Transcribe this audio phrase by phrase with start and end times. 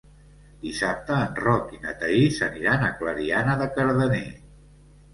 [0.63, 4.29] Dissabte en Roc i na Thaís aniran a Clariana de Cardener.